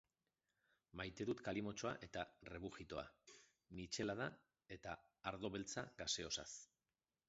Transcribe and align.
Maite 1.01 1.27
ditut 1.29 1.43
kalimotxoa 1.47 1.91
eta 2.09 2.25
rebujitoa, 2.53 3.05
michelada 3.81 4.31
eta 4.79 5.01
ardo 5.35 5.57
beltza 5.59 5.91
gaseosaz. 6.03 6.53